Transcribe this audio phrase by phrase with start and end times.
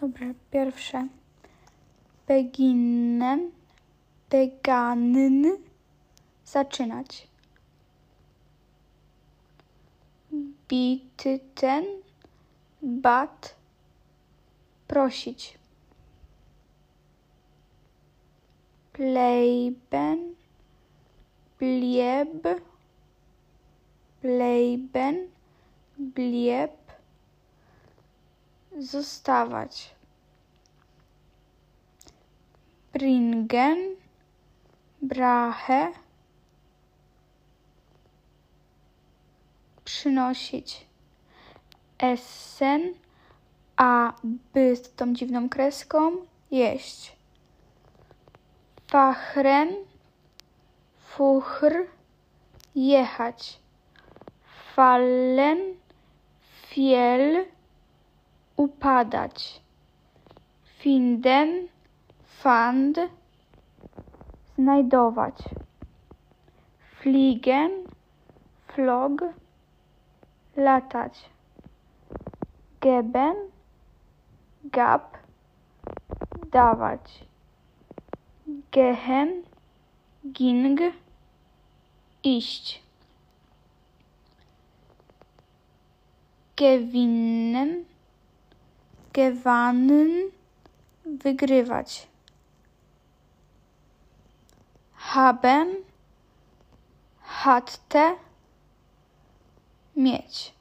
[0.00, 1.08] Dobra, pierwsze.
[2.28, 3.50] Beginnen,
[4.30, 5.56] begannen,
[6.44, 7.28] zaczynać.
[10.68, 11.84] Bitten,
[12.82, 13.54] bat,
[14.88, 15.58] prosić.
[18.92, 20.34] Bleiben,
[21.58, 22.46] blieb,
[24.22, 25.28] bleiben,
[25.98, 26.72] blieb,
[28.78, 29.97] zostawać.
[32.98, 33.78] Bringen,
[35.02, 35.92] brache,
[39.84, 40.86] przynosić.
[41.98, 42.94] Essen,
[43.76, 44.12] a
[44.54, 46.12] by z tą dziwną kreską
[46.50, 47.16] jeść.
[48.86, 49.68] Fachren,
[50.98, 51.72] fuchr,
[52.74, 53.60] jechać.
[54.74, 55.58] Fallen,
[56.70, 57.46] fiel,
[58.56, 59.60] upadać.
[60.78, 61.68] Finden,
[62.42, 62.98] fand,
[64.58, 65.38] znajdować.
[67.00, 67.70] Fliegen,
[68.66, 69.24] flog,
[70.56, 71.30] latać.
[72.80, 73.36] Geben,
[74.64, 75.16] gab,
[76.52, 77.24] dawać.
[78.70, 79.42] Gehen,
[80.24, 80.80] ging,
[82.22, 82.82] iść.
[86.56, 87.84] Gewinnen,
[89.12, 90.30] gewannen,
[91.04, 92.08] wygrywać.
[95.14, 95.68] Haben,
[97.22, 98.16] hatte,
[99.96, 100.54] mieć.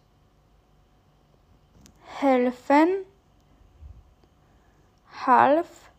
[2.06, 2.90] Helfen,
[5.06, 5.92] half,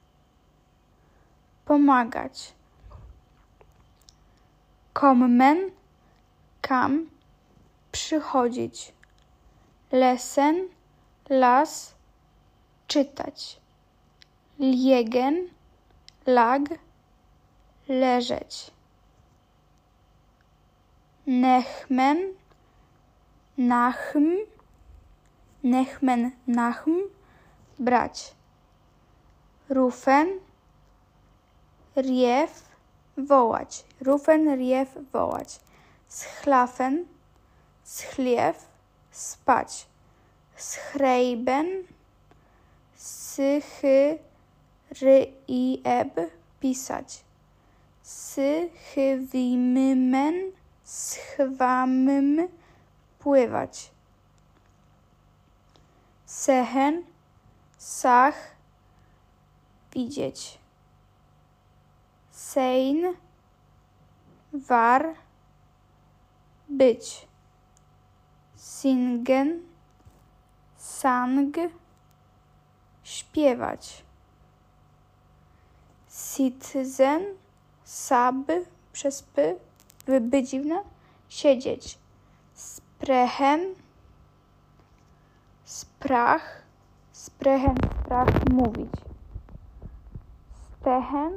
[1.65, 2.55] pomagać.
[4.93, 5.71] Kommen,
[6.63, 7.11] kam,
[7.93, 8.93] przychodzić.
[9.93, 10.69] Lesen,
[11.29, 11.95] las,
[12.87, 13.61] czytać.
[14.59, 15.49] Liegen,
[16.27, 16.88] lag,
[17.89, 18.71] leżeć.
[21.27, 22.19] Nechmen,
[23.59, 24.37] nachm,
[25.63, 27.01] nechmen, nachm,
[27.79, 28.35] brać.
[29.69, 30.29] Rufen,
[31.97, 32.65] rief,
[33.17, 33.85] wołać.
[34.01, 35.61] Rufen, rief, wołać.
[36.09, 37.07] Schlafen,
[37.85, 38.67] schliew,
[39.11, 39.87] spać.
[40.57, 41.67] Schreiben,
[42.97, 44.19] sychy,
[46.61, 47.28] pisać.
[48.09, 50.35] Sychywimmen,
[50.85, 52.49] schwamym,
[53.19, 53.91] pływać.
[56.27, 57.05] Sehen,
[57.79, 58.35] sach,
[59.93, 60.59] widzieć.
[62.31, 63.15] Sein,
[64.53, 65.15] war,
[66.69, 67.29] być.
[68.57, 69.63] Singen,
[70.77, 71.57] sang,
[73.03, 74.05] śpiewać.
[76.09, 77.39] Sitzen,
[77.89, 78.47] sab,
[78.93, 79.55] przez p,
[80.21, 80.83] by dziwne,
[81.29, 81.99] siedzieć.
[82.55, 83.61] Sprechen,
[85.65, 86.63] sprach,
[87.13, 88.91] sprechen, sprach, mówić.
[90.81, 91.33] Stehen,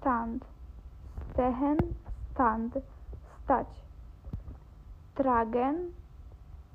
[0.00, 0.44] stand,
[1.32, 1.78] stehen,
[2.32, 2.74] stand,
[3.44, 3.68] stać.
[5.14, 5.92] Tragen,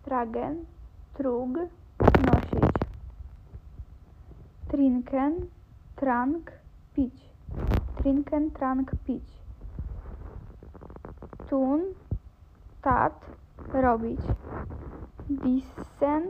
[0.03, 0.65] tragen,
[1.13, 1.49] trug,
[2.25, 2.71] nosić.
[4.67, 5.33] Trinken,
[5.95, 6.51] trank,
[6.93, 7.34] pić.
[8.05, 9.23] Trinken, trank, pić.
[11.49, 11.81] Tun,
[12.81, 13.25] tat,
[13.73, 14.19] robić.
[15.29, 16.23] Wissen,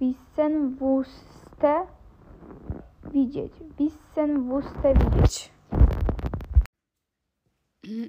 [0.00, 1.86] wissen, wuste,
[3.12, 3.52] widzieć.
[3.78, 5.50] Wissen, wuste, widzieć.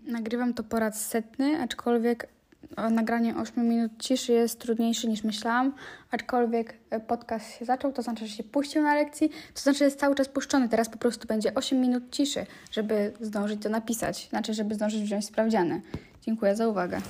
[0.08, 2.37] Nagrywam to po raz setny, aczkolwiek
[2.92, 5.74] nagranie 8 minut ciszy jest trudniejsze niż myślałam,
[6.12, 6.74] aczkolwiek
[7.08, 10.16] podcast się zaczął, to znaczy, że się puścił na lekcji, to znaczy, że jest cały
[10.16, 10.70] czas puszczony.
[10.70, 15.26] Teraz po prostu będzie 8 minut ciszy, żeby zdążyć to napisać, znaczy, żeby zdążyć wziąć
[15.26, 15.82] sprawdziany.
[16.22, 17.02] Dziękuję za uwagę.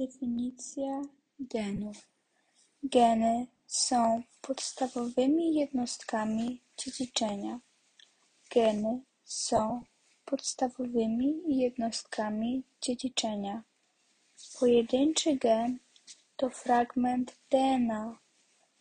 [0.00, 1.02] Definicja
[1.40, 2.08] genów.
[2.82, 7.60] Geny są podstawowymi jednostkami dziedziczenia.
[8.54, 9.82] Geny są
[10.24, 13.62] podstawowymi jednostkami dziedziczenia.
[14.60, 15.78] Pojedynczy gen
[16.36, 18.18] to fragment DNA,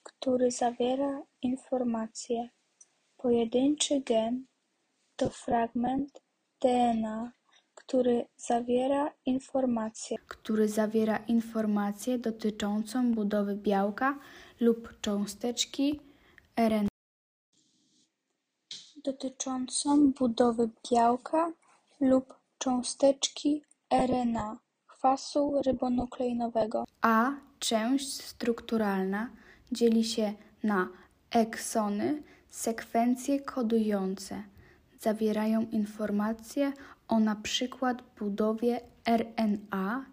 [0.03, 2.49] który zawiera informacje.
[3.17, 4.45] Pojedynczy gen
[5.15, 6.21] to fragment
[6.61, 7.31] DNA,
[7.89, 10.17] który zawiera informacje.
[10.27, 14.19] który zawiera informację dotyczącą budowy białka
[14.59, 15.99] lub cząsteczki
[16.57, 16.89] RNA.
[19.03, 21.51] dotyczącą budowy białka
[21.99, 23.63] lub cząsteczki
[24.07, 26.85] RNA, kwasu rybonukleinowego.
[27.01, 29.29] A część strukturalna
[29.71, 30.89] dzieli się na
[31.31, 34.43] eksony, sekwencje kodujące.
[34.99, 36.73] Zawierają informacje
[37.09, 40.05] o na przykład budowie RNA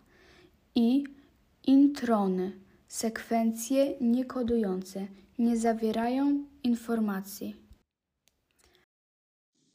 [0.74, 1.04] i
[1.66, 2.52] introny,
[2.88, 5.06] sekwencje niekodujące.
[5.38, 7.56] Nie zawierają informacji.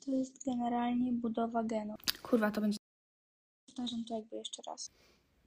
[0.05, 1.97] To jest generalnie budowa genów.
[2.23, 2.77] Kurwa, to będzie
[3.65, 4.91] Powtarzam to jakby jeszcze raz.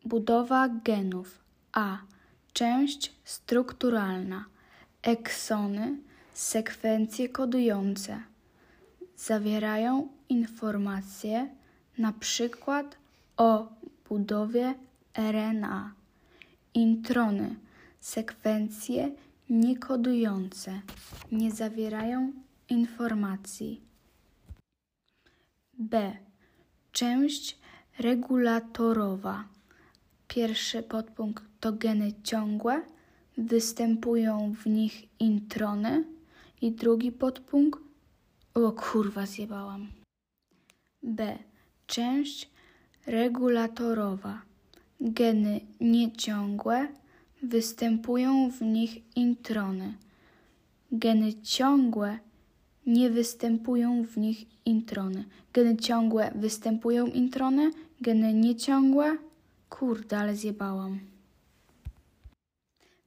[0.05, 1.45] Budowa genów.
[1.73, 1.99] A.
[2.53, 4.45] Część strukturalna.
[5.03, 5.99] Eksony,
[6.35, 8.23] sekwencje kodujące.
[9.17, 11.55] Zawierają informacje
[11.99, 12.97] na przykład
[13.37, 13.69] o
[14.09, 14.75] budowie
[15.15, 15.95] RNA.
[16.75, 17.57] Introny,
[18.01, 19.11] sekwencje
[19.51, 20.81] niekodujące.
[21.33, 22.33] Nie zawierają
[22.69, 23.81] informacji.
[25.79, 26.17] B.
[26.93, 27.59] Część
[27.99, 29.45] regulatorowa.
[30.29, 32.83] Pierwszy podpunkt to geny ciągłe,
[33.39, 36.05] występują w nich introny
[36.61, 37.81] i drugi podpunkt
[38.55, 39.89] o kurwa zjebałam.
[41.03, 41.39] B.
[41.87, 42.51] Część
[43.07, 44.43] regulatorowa.
[45.01, 46.89] Geny nieciągłe,
[47.43, 49.95] występują w nich introny.
[50.93, 52.19] Geny ciągłe
[52.87, 55.25] nie występują w nich introny.
[55.53, 59.17] Geny ciągłe występują introny, geny nieciągłe.
[59.69, 61.01] Kurde, ale zjebałam.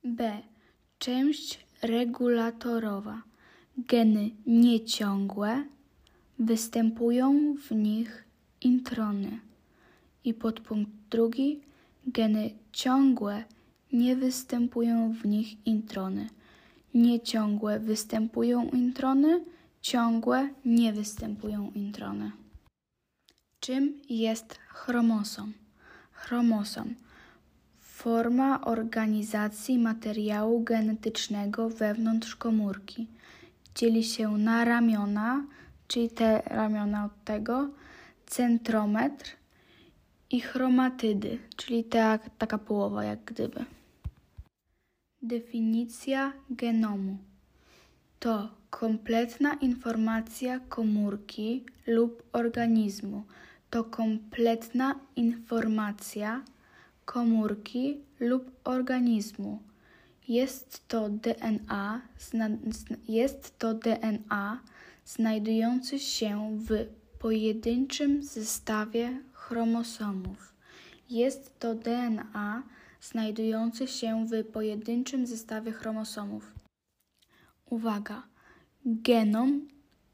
[0.04, 0.42] B.
[1.00, 3.22] Część regulatorowa.
[3.78, 5.64] Geny nieciągłe
[6.40, 8.27] występują w nich
[8.72, 9.40] introny.
[10.24, 11.50] I podpunkt drugi.
[12.08, 13.44] Geny ciągłe
[13.94, 16.30] nie występują w nich introny.
[16.94, 19.46] Nieciągłe występują introny,
[19.82, 22.32] ciągłe nie występują introny.
[23.60, 25.54] Czym jest chromosom?
[26.12, 26.96] Chromosom
[27.98, 33.08] forma organizacji materiału genetycznego wewnątrz komórki.
[33.76, 35.44] Dzieli się na ramiona,
[35.88, 37.70] czyli te ramiona od tego,
[38.28, 39.30] centrometr
[40.30, 43.66] i chromatydy, czyli ta, taka połowa jak gdyby.
[45.22, 47.18] Definicja genomu
[48.20, 53.24] to kompletna informacja komórki lub organizmu.
[53.70, 56.44] To kompletna informacja
[57.06, 59.60] komórki lub organizmu.
[60.28, 62.02] Jest to DNA,
[63.08, 64.60] jest to DNA
[65.06, 66.88] znajdujący się w
[67.28, 70.54] pojedynczym zestawie chromosomów.
[71.10, 72.64] Jest to DNA
[73.02, 76.52] znajdujący się w pojedynczym zestawie chromosomów.
[77.70, 78.24] Uwaga!
[78.86, 79.68] Genom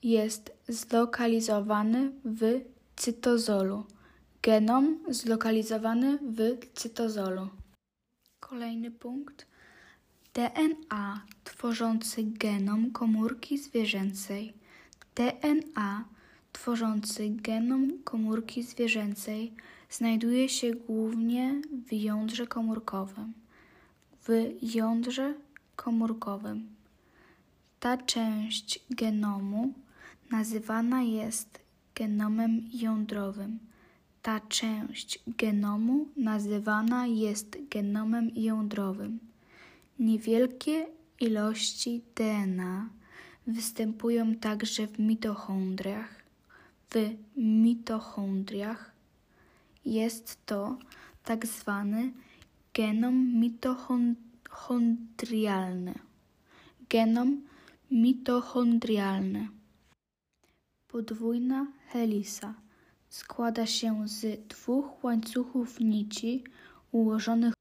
[0.03, 2.61] jest zlokalizowany w
[2.95, 3.85] cytozolu.
[4.41, 6.39] Genom zlokalizowany w
[6.73, 7.49] cytozolu.
[8.39, 9.45] Kolejny punkt.
[10.33, 14.53] DNA tworzący genom komórki zwierzęcej.
[15.15, 16.12] DNA
[16.53, 19.53] tworzący genom komórki zwierzęcej
[19.89, 23.33] znajduje się głównie w jądrze komórkowym.
[24.27, 24.29] W
[24.75, 25.33] jądrze
[25.75, 26.67] komórkowym.
[27.79, 29.73] Ta część genomu
[30.31, 31.59] nazywana jest
[31.95, 33.59] genomem jądrowym.
[34.21, 39.19] Ta część genomu nazywana jest genomem jądrowym.
[39.99, 40.87] Niewielkie
[41.19, 42.89] ilości DNA
[43.47, 46.22] występują także w mitochondriach.
[46.93, 46.95] W
[47.37, 48.91] mitochondriach
[49.85, 50.77] jest to
[51.23, 52.13] tak zwany
[52.73, 55.93] genom mitochondrialny.
[56.89, 57.41] Genom
[57.91, 59.47] mitochondrialny.
[60.87, 62.53] Podwójna helisa
[63.09, 66.43] składa się z dwóch łańcuchów nici
[66.91, 67.53] ułożonych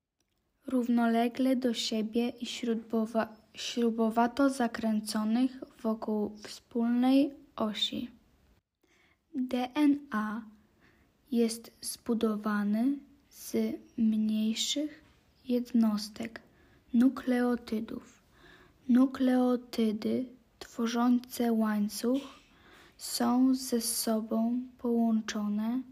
[0.66, 8.21] równolegle do siebie i śrubowa- śrubowato zakręconych wokół wspólnej osi.
[9.34, 10.42] DNA
[11.32, 12.98] jest zbudowany
[13.30, 13.56] z
[13.96, 15.04] mniejszych
[15.48, 16.40] jednostek
[16.94, 18.22] nukleotydów.
[18.88, 20.24] Nukleotydy
[20.58, 22.22] tworzące łańcuch
[22.96, 25.82] są ze sobą połączone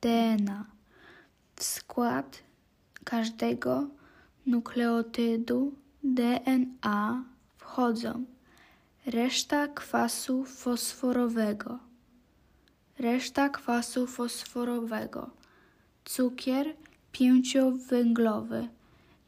[0.00, 0.66] DNA.
[1.56, 2.42] W skład
[3.04, 3.97] każdego
[4.48, 7.24] nukleotydu DNA
[7.56, 8.24] wchodzą.
[9.06, 11.78] Reszta kwasu fosforowego,
[12.98, 15.30] reszta kwasu fosforowego,
[16.04, 16.74] cukier
[17.12, 18.68] pięciowęglowy,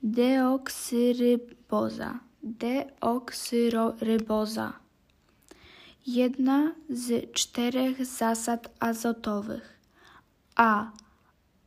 [0.02, 4.72] deoksyryboza, deoksyryboza.
[6.06, 9.80] Jedna z czterech zasad azotowych.
[10.56, 10.90] A.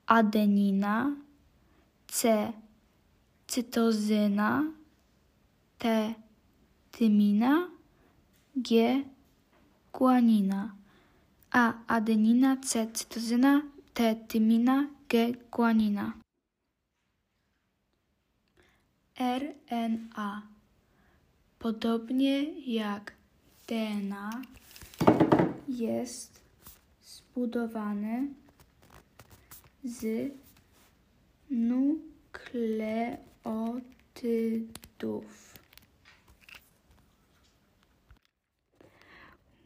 [0.07, 1.15] Adenina.
[2.07, 2.53] C.
[3.53, 4.65] Cytozyna
[5.77, 6.15] T.
[6.91, 7.69] Tymina
[8.55, 9.05] G.
[9.93, 10.75] Guanina
[11.51, 11.73] A.
[11.87, 12.87] Adenina C.
[12.93, 13.61] Cytozyna
[13.93, 14.15] T.
[14.27, 15.37] Tymina G.
[15.51, 16.13] Guanina
[19.19, 20.41] RNA
[21.59, 23.13] Podobnie jak
[23.67, 24.41] DNA
[25.67, 26.41] jest
[27.03, 28.27] zbudowany
[29.83, 30.31] z
[31.49, 33.32] nukleotydów.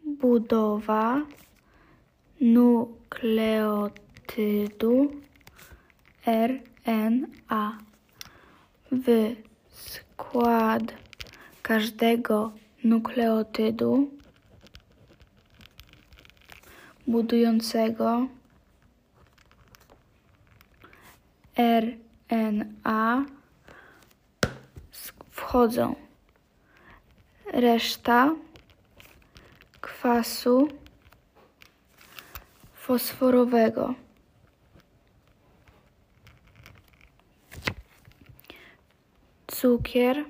[0.06, 1.26] Budowa
[2.42, 4.02] nukleotydu
[6.26, 7.78] RNA
[8.92, 9.36] w
[9.70, 10.84] skład
[11.62, 12.52] każdego
[12.84, 14.10] nukleotydu
[17.08, 18.28] budującego
[21.58, 23.26] RNA
[25.48, 25.96] wchodzą.
[27.46, 28.36] Reszta
[29.82, 30.68] kwasu
[32.74, 33.94] fosforowego.
[39.48, 40.26] Cukier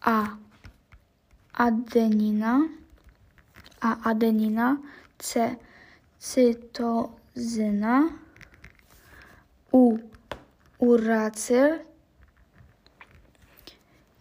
[0.00, 0.26] A
[1.52, 2.68] adenina
[3.80, 4.76] A adenina
[5.18, 5.56] C
[6.18, 8.10] cytozyna,
[9.72, 9.98] U
[10.78, 11.78] uracyl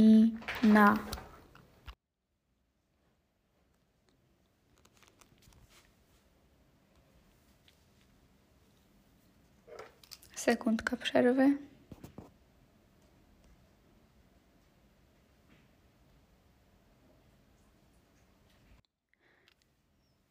[10.44, 11.56] Sekundka przerwy.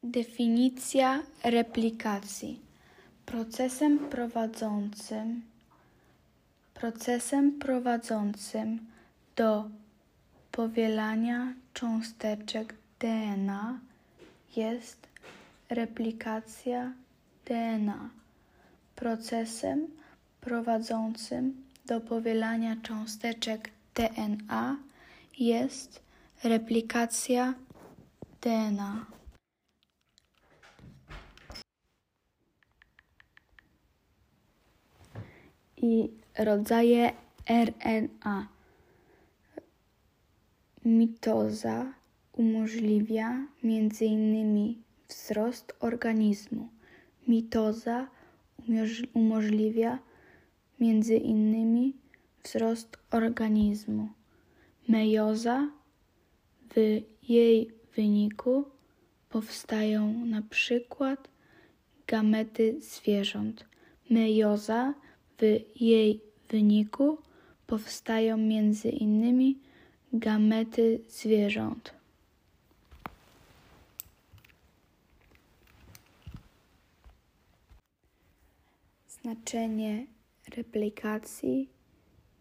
[0.04, 2.60] Definicja replikacji.
[3.26, 5.41] Procesem prowadzącym
[6.73, 8.80] procesem prowadzącym
[9.36, 9.69] do
[10.52, 13.80] powielania cząsteczek DNA
[14.56, 15.08] jest
[15.69, 16.93] replikacja
[17.45, 18.10] DNA.
[18.95, 20.03] Procesem
[20.45, 24.77] prowadzącym do powielania cząsteczek DNA
[25.39, 26.03] jest
[26.43, 27.53] replikacja
[28.41, 29.06] DNA.
[35.77, 37.12] i rodzaje
[37.49, 38.47] RNA.
[40.86, 41.93] Mitoza
[42.34, 44.75] umożliwia m.in.
[45.08, 46.69] wzrost organizmu.
[47.27, 48.08] Mitoza
[49.13, 49.99] umożliwia
[50.84, 51.93] m.in.
[52.43, 54.10] wzrost organizmu.
[54.88, 55.69] Mejoza
[56.76, 58.65] w jej wyniku
[59.30, 61.30] powstają na przykład
[62.08, 63.65] gamety zwierząt.
[64.10, 64.93] Mejoza
[65.38, 67.17] w jej wyniku
[67.67, 69.58] powstają między innymi
[70.13, 71.93] gamety zwierząt.
[79.08, 80.12] Znaczenie
[80.58, 81.70] replikacji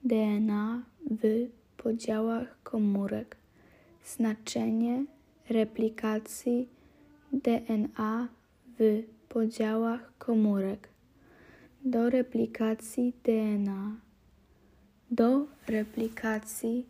[0.05, 3.37] DNA w podziałach komórek.
[4.05, 5.05] Znaczenie
[5.51, 6.69] replikacji
[7.33, 8.29] DNA
[8.79, 10.89] w podziałach komórek.
[11.85, 13.97] Do replikacji DNA.
[15.11, 16.87] Do replikacji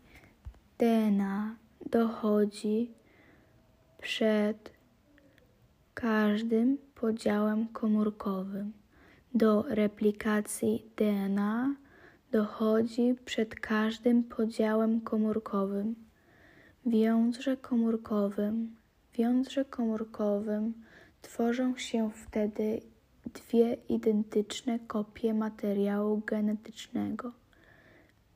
[0.79, 1.57] DNA
[1.91, 2.91] dochodzi
[3.99, 4.73] przed
[5.95, 8.82] każdym podziałem komórkowym.
[9.35, 11.77] Do replikacji DNA
[12.33, 15.95] dochodzi przed każdym podziałem komórkowym.
[16.87, 18.77] Jądrze komórkowym,
[19.13, 20.75] w jądrze komórkowym
[21.23, 22.81] tworzą się wtedy
[23.27, 27.33] dwie identyczne kopie materiału genetycznego.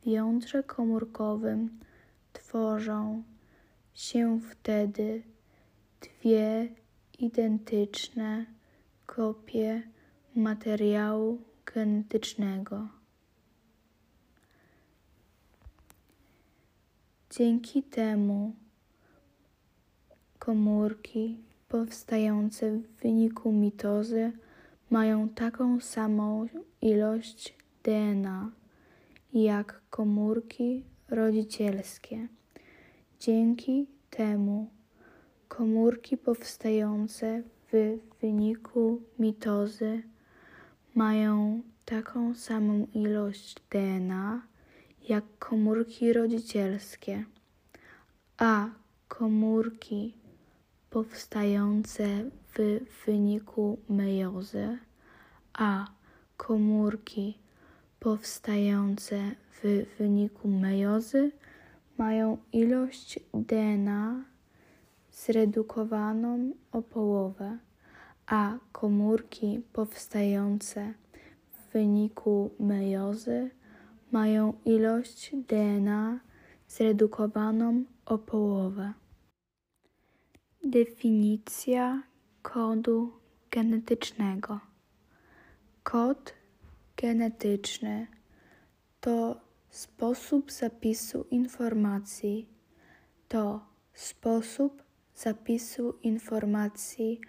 [0.02, 1.80] W jądrze komórkowym
[2.32, 3.22] tworzą
[3.94, 5.22] się wtedy
[6.00, 6.68] dwie
[7.18, 8.46] identyczne
[9.06, 9.82] kopie
[10.36, 11.42] materiału
[11.74, 12.88] genetycznego.
[17.30, 18.54] Dzięki temu
[20.38, 24.32] komórki powstające w wyniku mitozy
[24.90, 26.46] mają taką samą
[26.82, 28.50] ilość DNA
[29.32, 32.28] jak komórki rodzicielskie.
[33.20, 34.70] Dzięki temu
[35.48, 40.02] komórki powstające w wyniku mitozy
[40.96, 44.42] mają taką samą ilość DNA
[45.08, 47.24] jak komórki rodzicielskie,
[48.38, 48.68] a
[49.08, 50.14] komórki
[50.90, 52.06] powstające
[52.54, 54.78] w wyniku mejozy,
[55.52, 55.86] a
[56.36, 57.38] komórki
[58.00, 59.18] powstające
[59.62, 61.32] w wyniku mejozy
[61.98, 64.24] mają ilość DNA
[65.12, 67.58] zredukowaną o połowę,
[68.26, 70.94] a komórki powstające
[71.50, 73.50] w wyniku mejozy
[74.12, 76.20] mają ilość DNA
[76.68, 78.92] zredukowaną o połowę.
[80.64, 82.02] Definicja
[82.42, 83.12] kodu
[83.50, 84.60] genetycznego.
[85.82, 86.34] Kod
[86.96, 88.06] genetyczny
[89.00, 92.48] to sposób zapisu informacji,
[93.28, 94.82] to sposób
[95.14, 97.20] zapisu informacji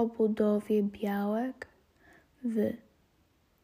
[0.00, 1.66] o budowie białek
[2.44, 2.72] w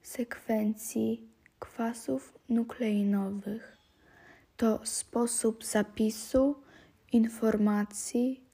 [0.02, 3.76] sekwencji kwasów nukleinowych.
[4.56, 6.54] To sposób zapisu
[7.12, 8.44] informacji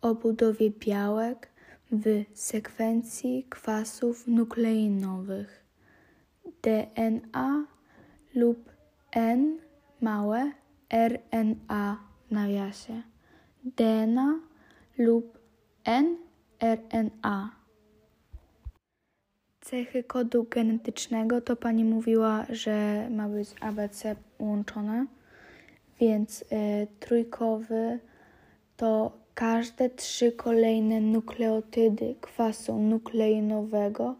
[0.00, 1.48] o budowie białek
[1.92, 5.64] w sekwencji kwasów nukleinowych.
[6.62, 7.66] DNA
[8.34, 8.70] lub
[9.12, 9.58] N
[10.00, 10.52] małe
[10.90, 13.02] RNA w nawiasie.
[13.64, 14.40] DNA
[14.98, 15.38] lub
[16.60, 17.50] nRNA.
[19.60, 25.06] Cechy kodu genetycznego to pani mówiła, że ma być ABC łączone,
[26.00, 26.46] więc y,
[27.00, 27.98] trójkowy
[28.76, 34.14] to każde trzy kolejne nukleotydy kwasu nukleinowego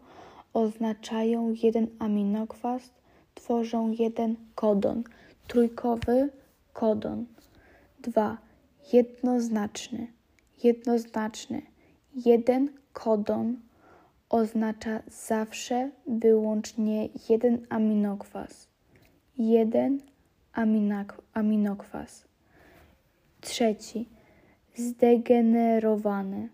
[0.53, 2.91] oznaczają jeden aminokwas,
[3.33, 5.03] tworzą jeden kodon.
[5.47, 6.29] Trójkowy
[6.73, 7.25] kodon.
[7.99, 8.37] Dwa.
[8.93, 10.07] Jednoznaczny.
[10.63, 11.70] Jednoznaczny.
[12.15, 13.57] Jeden kodon
[14.29, 18.67] oznacza zawsze wyłącznie jeden aminokwas.
[19.37, 19.99] Jeden
[21.33, 22.25] aminokwas.
[23.41, 24.09] Trzeci.
[24.75, 26.49] Zdegenerowany.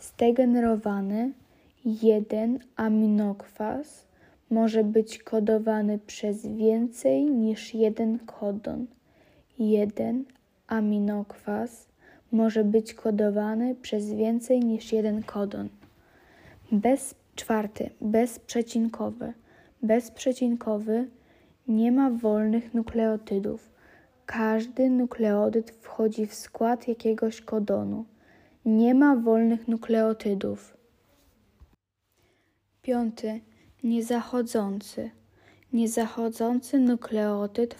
[0.00, 1.32] Zdegenerowany
[1.84, 4.06] jeden aminokwas
[4.50, 8.86] może być kodowany przez więcej niż jeden kodon.
[9.58, 10.24] Jeden
[10.66, 11.85] aminokwas
[12.36, 15.68] może być kodowany przez więcej niż jeden kodon.
[16.72, 19.32] Bez, czwarty, bezprzecinkowy.
[19.82, 21.08] Bezprzecinkowy
[21.68, 23.70] nie ma wolnych nukleotydów.
[24.26, 28.04] Każdy nukleotyd wchodzi w skład jakiegoś kodonu.
[28.64, 30.76] Nie ma wolnych nukleotydów.
[32.82, 33.40] Piąty,
[33.84, 35.10] niezachodzący.
[35.72, 37.74] Niezachodzący nukleotyd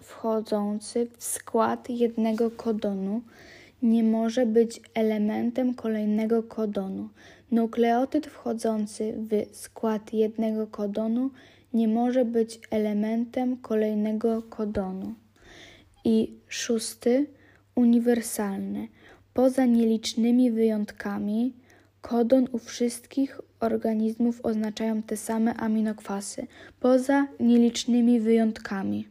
[0.00, 3.22] wchodzący w skład jednego kodonu
[3.82, 7.08] nie może być elementem kolejnego kodonu.
[7.50, 11.30] Nukleotyd wchodzący w skład jednego kodonu
[11.74, 15.14] nie może być elementem kolejnego kodonu.
[16.04, 17.26] I szósty,
[17.74, 18.88] uniwersalny.
[19.34, 21.54] Poza nielicznymi wyjątkami,
[22.00, 26.46] kodon u wszystkich organizmów oznaczają te same aminokwasy,
[26.80, 29.08] poza nielicznymi wyjątkami.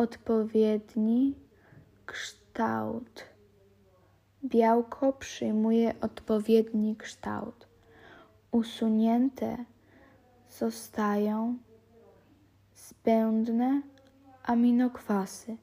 [0.00, 1.34] odpowiedni
[2.06, 3.24] kształt.
[4.44, 7.68] Białko przyjmuje odpowiedni kształt.
[8.50, 9.64] Usunięte
[10.58, 11.58] zostają
[12.76, 13.82] zbędne
[14.42, 15.56] aminokwasy.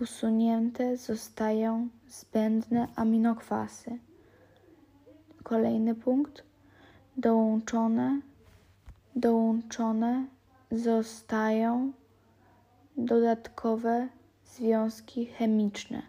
[0.00, 3.98] Usunięte zostają zbędne aminokwasy.
[5.42, 6.42] Kolejny punkt.
[7.16, 8.20] Dołączone,
[9.16, 10.26] dołączone
[10.70, 11.92] zostają
[12.96, 14.08] dodatkowe
[14.44, 16.02] związki chemiczne,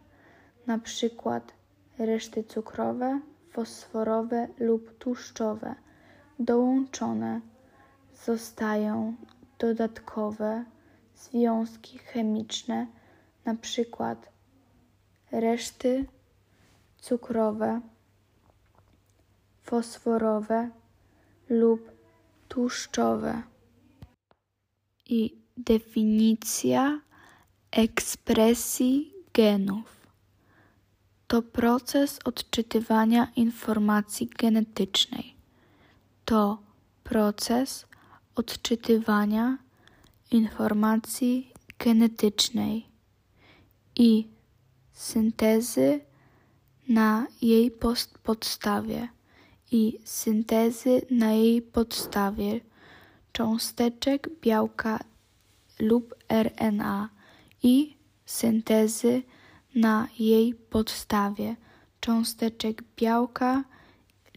[0.80, 1.54] przykład
[1.98, 3.20] reszty cukrowe,
[3.50, 5.76] fosforowe lub tłuszczowe.
[6.40, 7.42] Dołączone
[8.26, 9.16] zostają
[9.60, 10.66] dodatkowe
[11.16, 12.88] związki chemiczne,
[13.62, 14.30] przykład
[15.32, 16.06] reszty
[16.98, 17.82] cukrowe,
[19.64, 20.70] fosforowe
[21.50, 21.92] lub
[22.48, 23.44] tłuszczowe.
[25.06, 27.02] I definicja
[27.72, 30.04] ekspresji genów
[31.34, 35.36] to proces odczytywania informacji genetycznej.
[36.26, 36.58] To
[37.04, 37.86] proces
[38.36, 39.58] odczytywania
[40.32, 42.86] informacji genetycznej
[43.96, 44.28] i
[44.92, 46.00] syntezy
[46.90, 47.72] na jej
[48.24, 49.08] podstawie
[49.72, 52.60] i syntezy na jej podstawie
[53.32, 55.00] cząsteczek białka
[55.84, 57.10] lub RNA
[57.64, 59.22] i syntezy
[59.76, 61.56] na jej podstawie
[62.00, 63.64] cząsteczek białka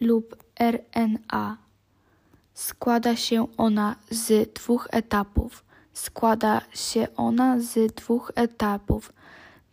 [0.01, 1.57] lub RNA.
[2.55, 5.65] Składa się ona z dwóch etapów.
[5.93, 9.13] Składa się ona z dwóch etapów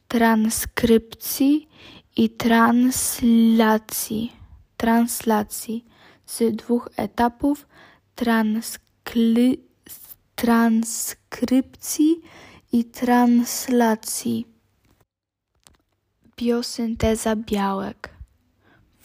[0.08, 1.70] transkrypcji
[2.18, 4.34] i translacji.
[4.78, 5.86] Translacji
[6.26, 7.68] z dwóch etapów
[8.16, 9.60] transkli,
[10.36, 12.22] transkrypcji
[12.72, 14.48] i translacji.
[16.38, 18.10] Biosynteza białek.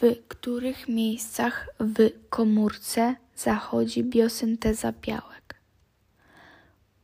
[0.00, 5.60] W których miejscach w komórce zachodzi biosynteza białek?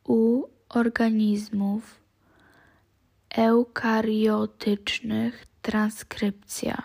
[0.04, 2.00] U organizmów
[3.37, 6.82] eukariotycznych transkrypcja.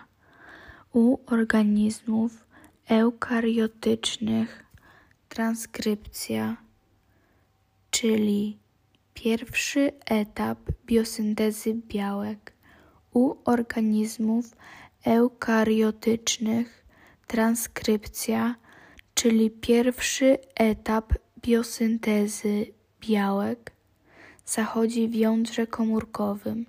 [0.92, 2.46] U organizmów
[2.88, 4.64] eukariotycznych
[5.28, 6.56] transkrypcja,
[8.00, 8.58] czyli
[9.14, 12.52] pierwszy etap biosyntezy białek.
[13.12, 14.56] U organizmów
[15.04, 16.84] eukariotycznych
[17.26, 18.54] transkrypcja,
[19.14, 22.66] czyli pierwszy etap biosyntezy
[23.00, 23.72] białek,
[24.46, 26.66] zachodzi w jądrze komórkowym.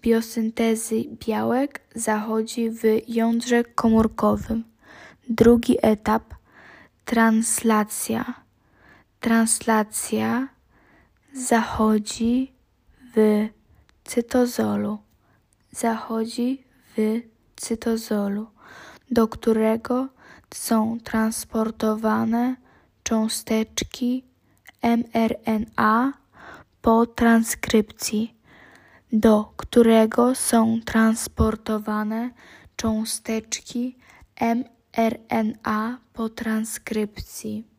[0.00, 4.64] Biosyntezy białek zachodzi w jądrze komórkowym.
[5.28, 6.34] Drugi etap
[7.04, 8.43] translacja.
[9.24, 10.48] Translacja
[11.34, 12.52] zachodzi
[13.16, 13.48] w
[14.04, 14.98] cytozolu.
[15.70, 16.64] Zachodzi
[16.96, 17.20] w
[17.56, 18.46] cytozolu,
[19.10, 20.08] do którego
[20.54, 22.56] są transportowane
[23.02, 24.24] cząsteczki
[24.82, 26.12] mRNA
[26.82, 28.34] po transkrypcji,
[29.12, 32.30] do którego są transportowane
[32.76, 33.96] cząsteczki
[34.40, 37.73] mRNA po transkrypcji.